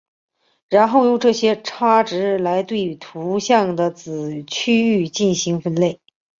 [0.67, 6.01] 然后用这些差值来对图像的子区域进行分类。